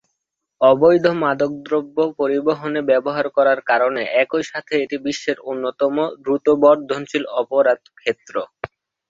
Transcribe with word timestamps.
অবৈধ 0.61 1.05
মাদকদ্রব্য 1.21 1.97
পরিবহনে 2.19 2.81
ব্যবহার 2.89 3.25
করার 3.37 3.59
কারণে 3.69 4.01
একই 4.23 4.43
সাথে 4.51 4.73
এটি 4.83 4.97
বিশ্বের 5.05 5.37
অন্যতম 5.49 5.93
দ্রুত 6.23 6.45
বর্ধনশীল 6.63 7.23
অপরাধ 7.41 7.79
ক্ষেত্র। 7.97 8.35